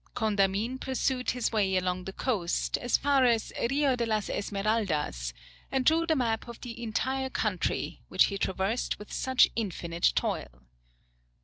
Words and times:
Condamine 0.15 0.79
pursued 0.79 1.29
his 1.29 1.51
way 1.51 1.77
along 1.77 2.05
the 2.05 2.11
coast, 2.11 2.75
as 2.79 2.97
far 2.97 3.23
as 3.23 3.53
Rio 3.69 3.95
de 3.95 4.07
las 4.07 4.31
Esmeraldas, 4.31 5.31
and 5.71 5.85
drew 5.85 6.07
the 6.07 6.15
map 6.15 6.47
of 6.47 6.59
the 6.61 6.81
entire 6.81 7.29
country, 7.29 8.01
which 8.07 8.23
he 8.23 8.39
traversed 8.39 8.97
with 8.97 9.13
such 9.13 9.47
infinite 9.55 10.11
toil. 10.15 10.63